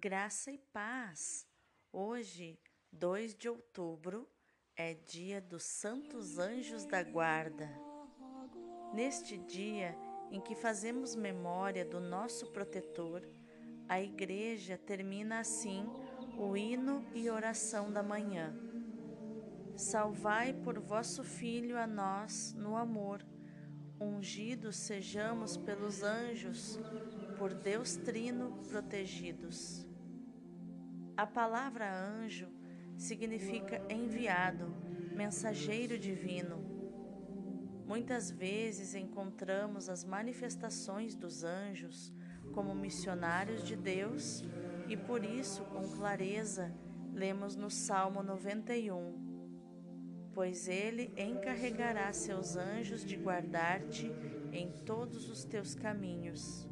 [0.00, 1.46] Graça e paz.
[1.92, 2.58] Hoje,
[2.90, 4.28] 2 de outubro,
[4.76, 7.68] é dia dos Santos Anjos da Guarda.
[8.92, 9.96] Neste dia
[10.30, 13.22] em que fazemos memória do nosso protetor,
[13.88, 15.86] a Igreja termina assim
[16.38, 18.54] o hino e oração da manhã.
[19.76, 23.24] Salvai por vosso Filho a nós no amor.
[24.00, 26.78] Ungidos sejamos pelos anjos,
[27.42, 29.84] por Deus Trino protegidos.
[31.16, 32.46] A palavra anjo
[32.96, 34.72] significa enviado,
[35.12, 36.64] mensageiro divino.
[37.84, 42.14] Muitas vezes encontramos as manifestações dos anjos
[42.52, 44.44] como missionários de Deus
[44.86, 46.72] e por isso, com clareza,
[47.12, 54.12] lemos no Salmo 91: Pois ele encarregará seus anjos de guardar-te
[54.52, 56.70] em todos os teus caminhos.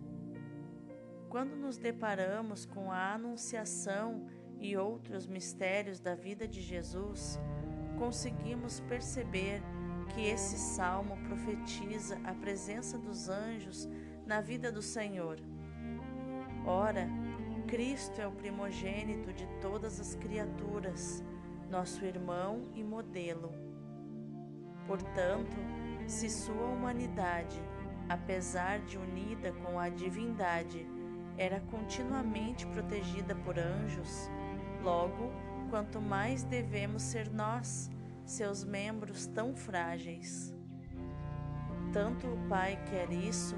[1.30, 4.26] Quando nos deparamos com a Anunciação
[4.58, 7.38] e outros mistérios da vida de Jesus,
[7.96, 9.62] conseguimos perceber
[10.12, 13.88] que esse salmo profetiza a presença dos anjos
[14.26, 15.38] na vida do Senhor.
[16.66, 17.08] Ora,
[17.68, 21.22] Cristo é o primogênito de todas as criaturas,
[21.70, 23.52] nosso irmão e modelo.
[24.84, 25.56] Portanto,
[26.08, 27.62] se sua humanidade,
[28.08, 30.84] apesar de unida com a divindade,
[31.40, 34.30] era continuamente protegida por anjos,
[34.82, 35.32] logo,
[35.70, 37.90] quanto mais devemos ser nós,
[38.26, 40.54] seus membros tão frágeis.
[41.94, 43.56] Tanto o Pai quer isso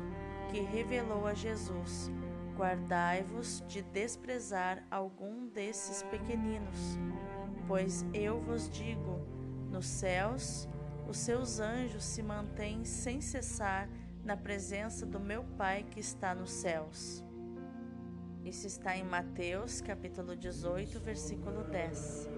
[0.48, 2.08] que revelou a Jesus:
[2.56, 6.96] Guardai-vos de desprezar algum desses pequeninos,
[7.66, 9.26] pois eu vos digo:
[9.72, 10.68] nos céus
[11.08, 13.88] os seus anjos se mantêm sem cessar
[14.24, 17.24] na presença do meu Pai que está nos céus.
[18.44, 22.28] Isso está em Mateus, capítulo 18, versículo 10.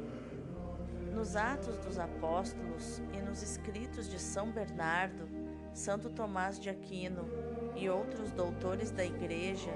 [1.15, 5.27] Nos Atos dos Apóstolos e nos escritos de São Bernardo,
[5.73, 7.25] Santo Tomás de Aquino
[7.75, 9.73] e outros doutores da Igreja,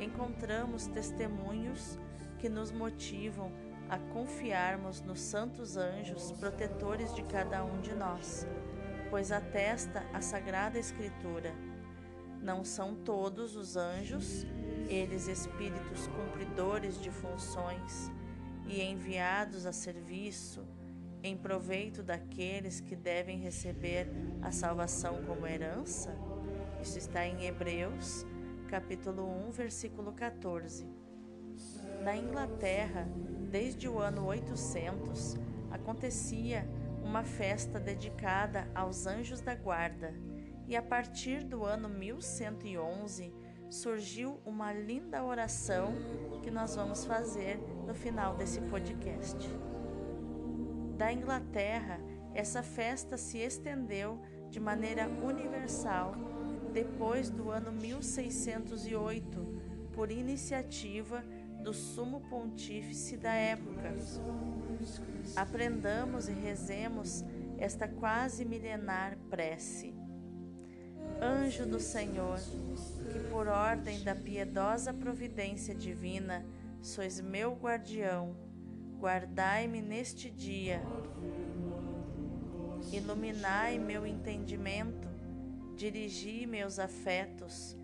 [0.00, 1.96] encontramos testemunhos
[2.40, 3.52] que nos motivam
[3.88, 8.48] a confiarmos nos santos anjos protetores de cada um de nós,
[9.10, 11.67] pois atesta a Sagrada Escritura.
[12.42, 14.46] Não são todos os anjos
[14.88, 18.10] eles espíritos cumpridores de funções
[18.66, 20.66] e enviados a serviço
[21.22, 24.08] em proveito daqueles que devem receber
[24.40, 26.16] a salvação como herança?
[26.80, 28.24] Isso está em Hebreus,
[28.68, 30.86] capítulo 1, versículo 14.
[32.02, 33.08] Na Inglaterra,
[33.50, 35.36] desde o ano 800,
[35.70, 36.68] acontecia
[37.02, 40.14] uma festa dedicada aos anjos da guarda,
[40.68, 43.32] e a partir do ano 1111,
[43.70, 45.94] surgiu uma linda oração
[46.42, 49.38] que nós vamos fazer no final desse podcast.
[50.98, 51.98] Da Inglaterra,
[52.34, 54.20] essa festa se estendeu
[54.50, 56.14] de maneira universal
[56.72, 61.24] depois do ano 1608, por iniciativa
[61.62, 63.94] do sumo pontífice da época.
[65.34, 67.24] Aprendamos e rezemos
[67.58, 69.97] esta quase milenar prece.
[71.20, 72.38] Anjo do Senhor,
[73.12, 76.44] que por ordem da piedosa providência divina
[76.80, 78.36] sois meu guardião,
[78.98, 80.82] guardai-me neste dia,
[82.92, 85.08] iluminai meu entendimento,
[85.76, 87.76] dirigi meus afetos,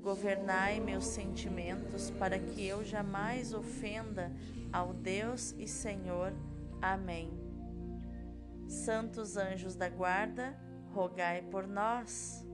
[0.00, 4.32] governai meus sentimentos, para que eu jamais ofenda
[4.72, 6.32] ao Deus e Senhor.
[6.80, 7.30] Amém.
[8.66, 10.58] Santos anjos da guarda,
[10.92, 12.44] rogai por nós.